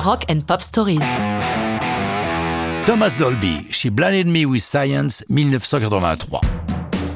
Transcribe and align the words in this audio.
Rock 0.00 0.26
and 0.30 0.42
Pop 0.46 0.62
Stories. 0.62 1.00
Thomas 2.86 3.10
Dolby, 3.18 3.66
chez 3.70 3.90
Blinded 3.90 4.28
Me 4.28 4.44
with 4.44 4.62
Science, 4.62 5.24
1983. 5.28 6.40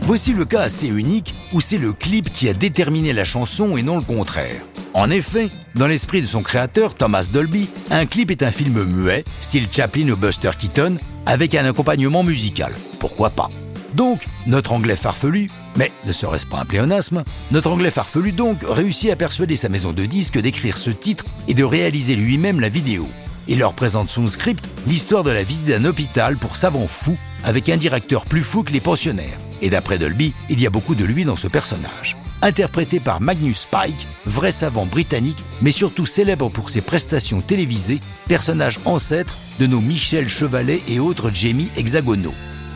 Voici 0.03 0.33
le 0.33 0.45
cas 0.45 0.63
assez 0.63 0.89
unique 0.89 1.33
où 1.53 1.61
c'est 1.61 1.79
le 1.79 1.93
clip 1.93 2.31
qui 2.33 2.49
a 2.49 2.55
déterminé 2.55 3.13
la 3.13 3.25
chanson 3.25 3.77
et 3.77 3.83
non 3.83 3.97
le 3.99 4.03
contraire. 4.03 4.63
En 4.95 5.11
effet, 5.11 5.49
dans 5.77 5.87
l'esprit 5.87 6.23
de 6.23 6.27
son 6.27 6.43
créateur, 6.43 6.95
Thomas 6.95 7.29
Dolby, 7.33 7.69
un 7.91 8.05
clip 8.05 8.33
est 8.33 8.43
un 8.43 8.51
film 8.51 8.85
muet, 8.85 9.25
style 9.41 9.69
Chaplin 9.71 10.09
ou 10.11 10.17
Buster 10.17 10.51
Keaton, 10.59 10.97
avec 11.25 11.55
un 11.55 11.65
accompagnement 11.65 12.25
musical. 12.25 12.75
Pourquoi 12.99 13.31
pas? 13.31 13.49
Donc, 13.95 14.27
notre 14.47 14.73
anglais 14.73 14.97
farfelu, 14.97 15.51
mais 15.77 15.93
ne 16.07 16.13
serait-ce 16.13 16.47
pas 16.47 16.61
un 16.61 16.65
pléonasme, 16.65 17.25
notre 17.51 17.71
anglais 17.71 17.91
farfelu 17.91 18.33
donc 18.33 18.59
réussit 18.67 19.11
à 19.11 19.17
persuader 19.17 19.57
sa 19.57 19.69
maison 19.69 19.93
de 19.93 20.07
disques 20.07 20.39
d'écrire 20.39 20.77
ce 20.77 20.91
titre 20.91 21.25
et 21.49 21.55
de 21.55 21.65
réaliser 21.65 22.17
lui-même 22.17 22.61
la 22.61 22.69
vidéo. 22.69 23.09
Il 23.49 23.59
leur 23.59 23.75
présente 23.75 24.09
son 24.09 24.27
script, 24.27 24.69
l'histoire 24.87 25.25
de 25.25 25.31
la 25.31 25.43
visite 25.43 25.67
d'un 25.67 25.85
hôpital 25.85 26.37
pour 26.37 26.57
savants 26.57 26.87
fous, 26.87 27.19
avec 27.45 27.69
un 27.69 27.77
directeur 27.77 28.25
plus 28.25 28.45
fou 28.45 28.63
que 28.63 28.73
les 28.73 28.81
pensionnaires. 28.81 29.39
Et 29.61 29.71
d'après 29.71 29.99
Dolby, 29.99 30.33
il 30.49 30.61
y 30.61 30.67
a 30.67 30.71
beaucoup 30.71 30.95
de 30.95 31.05
lui 31.05 31.25
dans 31.25 31.37
ce 31.37 31.49
personnage. 31.49 32.17
Interprété 32.41 32.99
par 32.99 33.21
Magnus 33.21 33.67
Pike, 33.71 34.07
vrai 34.27 34.51
savant 34.51 34.87
britannique, 34.87 35.43
mais 35.61 35.71
surtout 35.71 36.07
célèbre 36.07 36.49
pour 36.51 36.71
ses 36.71 36.81
prestations 36.81 37.41
télévisées, 37.41 38.01
personnage 38.27 38.81
ancêtre 38.85 39.37
de 39.61 39.67
nos 39.67 39.81
Michel 39.81 40.29
Chevalet 40.29 40.81
et 40.89 40.99
autres 40.99 41.31
Jamie 41.33 41.69
hexagonaux. 41.77 42.35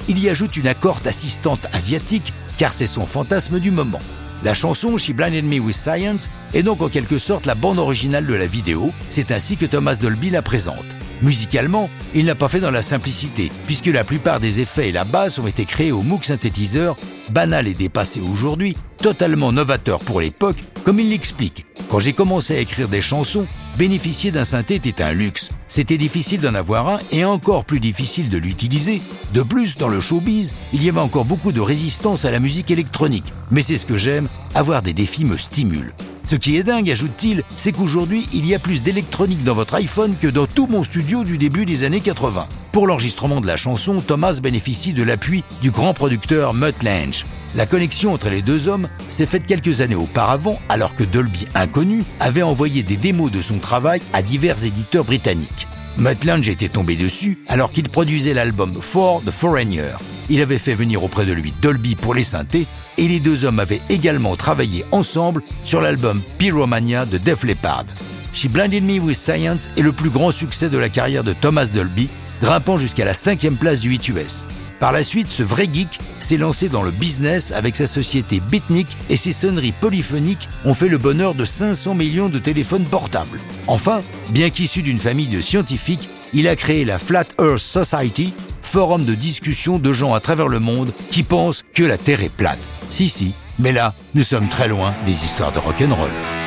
Il 0.08 0.20
y 0.20 0.28
ajoute 0.28 0.56
une 0.56 0.68
accorte 0.68 1.06
assistante 1.06 1.66
asiatique, 1.72 2.32
car 2.58 2.72
c'est 2.72 2.86
son 2.86 3.06
fantasme 3.06 3.58
du 3.58 3.72
moment. 3.72 4.00
La 4.44 4.54
chanson 4.54 4.98
She 4.98 5.10
Blinded 5.10 5.44
Me 5.44 5.58
with 5.58 5.74
Science 5.74 6.30
est 6.54 6.62
donc 6.62 6.80
en 6.80 6.88
quelque 6.88 7.18
sorte 7.18 7.46
la 7.46 7.56
bande 7.56 7.78
originale 7.78 8.26
de 8.26 8.34
la 8.34 8.46
vidéo, 8.46 8.92
c'est 9.08 9.32
ainsi 9.32 9.56
que 9.56 9.66
Thomas 9.66 9.96
Dolby 9.96 10.30
la 10.30 10.42
présente. 10.42 10.84
Musicalement, 11.22 11.88
il 12.14 12.26
n'a 12.26 12.34
pas 12.34 12.48
fait 12.48 12.60
dans 12.60 12.70
la 12.70 12.82
simplicité, 12.82 13.50
puisque 13.66 13.86
la 13.86 14.04
plupart 14.04 14.38
des 14.38 14.60
effets 14.60 14.90
et 14.90 14.92
la 14.92 15.04
basse 15.04 15.38
ont 15.38 15.46
été 15.46 15.64
créés 15.64 15.90
au 15.90 16.02
Moog 16.02 16.22
synthétiseur, 16.22 16.96
banal 17.30 17.66
et 17.66 17.74
dépassé 17.74 18.20
aujourd'hui, 18.20 18.76
totalement 19.06 19.52
novateur 19.52 20.00
pour 20.00 20.20
l'époque, 20.20 20.56
comme 20.82 20.98
il 20.98 21.10
l'explique. 21.10 21.64
Quand 21.88 22.00
j'ai 22.00 22.12
commencé 22.12 22.56
à 22.56 22.58
écrire 22.58 22.88
des 22.88 23.00
chansons, 23.00 23.46
bénéficier 23.78 24.32
d'un 24.32 24.42
synthé 24.42 24.74
était 24.74 25.00
un 25.00 25.12
luxe. 25.12 25.52
C'était 25.68 25.96
difficile 25.96 26.40
d'en 26.40 26.56
avoir 26.56 26.88
un 26.88 26.98
et 27.12 27.24
encore 27.24 27.66
plus 27.66 27.78
difficile 27.78 28.28
de 28.28 28.36
l'utiliser. 28.36 29.00
De 29.32 29.44
plus, 29.44 29.76
dans 29.76 29.86
le 29.86 30.00
showbiz, 30.00 30.54
il 30.72 30.82
y 30.82 30.88
avait 30.88 30.98
encore 30.98 31.24
beaucoup 31.24 31.52
de 31.52 31.60
résistance 31.60 32.24
à 32.24 32.32
la 32.32 32.40
musique 32.40 32.72
électronique. 32.72 33.32
Mais 33.52 33.62
c'est 33.62 33.78
ce 33.78 33.86
que 33.86 33.96
j'aime, 33.96 34.26
avoir 34.56 34.82
des 34.82 34.92
défis 34.92 35.24
me 35.24 35.36
stimule. 35.36 35.92
Ce 36.26 36.34
qui 36.34 36.56
est 36.56 36.64
dingue, 36.64 36.90
ajoute-t-il, 36.90 37.44
c'est 37.54 37.70
qu'aujourd'hui, 37.70 38.28
il 38.34 38.44
y 38.44 38.56
a 38.56 38.58
plus 38.58 38.82
d'électronique 38.82 39.44
dans 39.44 39.54
votre 39.54 39.74
iPhone 39.76 40.16
que 40.20 40.26
dans 40.26 40.48
tout 40.48 40.66
mon 40.66 40.82
studio 40.82 41.22
du 41.22 41.38
début 41.38 41.64
des 41.64 41.84
années 41.84 42.00
80. 42.00 42.48
Pour 42.76 42.86
l'enregistrement 42.86 43.40
de 43.40 43.46
la 43.46 43.56
chanson, 43.56 44.02
Thomas 44.02 44.38
bénéficie 44.42 44.92
de 44.92 45.02
l'appui 45.02 45.44
du 45.62 45.70
grand 45.70 45.94
producteur 45.94 46.52
Mutt 46.52 46.82
Lange. 46.82 47.24
La 47.54 47.64
connexion 47.64 48.12
entre 48.12 48.28
les 48.28 48.42
deux 48.42 48.68
hommes 48.68 48.86
s'est 49.08 49.24
faite 49.24 49.46
quelques 49.46 49.80
années 49.80 49.94
auparavant, 49.94 50.60
alors 50.68 50.94
que 50.94 51.02
Dolby 51.02 51.46
Inconnu 51.54 52.04
avait 52.20 52.42
envoyé 52.42 52.82
des 52.82 52.98
démos 52.98 53.32
de 53.32 53.40
son 53.40 53.60
travail 53.60 54.02
à 54.12 54.20
divers 54.20 54.66
éditeurs 54.66 55.06
britanniques. 55.06 55.66
Mutt 55.96 56.26
Lange 56.26 56.50
était 56.50 56.68
tombé 56.68 56.96
dessus 56.96 57.38
alors 57.48 57.72
qu'il 57.72 57.88
produisait 57.88 58.34
l'album 58.34 58.76
For 58.82 59.22
the 59.24 59.30
Foreigner. 59.30 59.92
Il 60.28 60.42
avait 60.42 60.58
fait 60.58 60.74
venir 60.74 61.02
auprès 61.02 61.24
de 61.24 61.32
lui 61.32 61.54
Dolby 61.62 61.94
pour 61.94 62.12
les 62.12 62.24
synthés 62.24 62.66
et 62.98 63.08
les 63.08 63.20
deux 63.20 63.46
hommes 63.46 63.58
avaient 63.58 63.80
également 63.88 64.36
travaillé 64.36 64.84
ensemble 64.92 65.42
sur 65.64 65.80
l'album 65.80 66.20
Pyromania 66.36 67.06
de 67.06 67.16
Def 67.16 67.42
Leppard. 67.44 67.86
She 68.34 68.48
Blinded 68.48 68.84
Me 68.84 68.98
with 68.98 69.16
Science 69.16 69.70
est 69.78 69.82
le 69.82 69.92
plus 69.92 70.10
grand 70.10 70.30
succès 70.30 70.68
de 70.68 70.76
la 70.76 70.90
carrière 70.90 71.24
de 71.24 71.32
Thomas 71.32 71.70
Dolby, 71.72 72.10
grimpant 72.40 72.78
jusqu'à 72.78 73.04
la 73.04 73.14
cinquième 73.14 73.56
place 73.56 73.80
du 73.80 73.90
8 73.90 74.08
US. 74.08 74.46
Par 74.78 74.92
la 74.92 75.02
suite, 75.02 75.30
ce 75.30 75.42
vrai 75.42 75.68
geek 75.72 75.98
s'est 76.20 76.36
lancé 76.36 76.68
dans 76.68 76.82
le 76.82 76.90
business 76.90 77.52
avec 77.52 77.76
sa 77.76 77.86
société 77.86 78.40
Bitnik 78.40 78.88
et 79.08 79.16
ses 79.16 79.32
sonneries 79.32 79.72
polyphoniques 79.72 80.48
ont 80.64 80.74
fait 80.74 80.88
le 80.88 80.98
bonheur 80.98 81.34
de 81.34 81.44
500 81.44 81.94
millions 81.94 82.28
de 82.28 82.38
téléphones 82.38 82.84
portables. 82.84 83.40
Enfin, 83.66 84.02
bien 84.30 84.50
qu'issu 84.50 84.82
d'une 84.82 84.98
famille 84.98 85.28
de 85.28 85.40
scientifiques, 85.40 86.08
il 86.34 86.46
a 86.46 86.56
créé 86.56 86.84
la 86.84 86.98
Flat 86.98 87.24
Earth 87.40 87.58
Society, 87.58 88.34
forum 88.60 89.04
de 89.04 89.14
discussion 89.14 89.78
de 89.78 89.92
gens 89.92 90.12
à 90.12 90.20
travers 90.20 90.48
le 90.48 90.60
monde 90.60 90.92
qui 91.10 91.22
pensent 91.22 91.64
que 91.74 91.84
la 91.84 91.96
Terre 91.96 92.22
est 92.22 92.28
plate. 92.28 92.58
Si, 92.90 93.08
si, 93.08 93.34
mais 93.58 93.72
là, 93.72 93.94
nous 94.14 94.24
sommes 94.24 94.48
très 94.48 94.68
loin 94.68 94.94
des 95.06 95.24
histoires 95.24 95.52
de 95.52 95.58
rock'n'roll. 95.58 96.45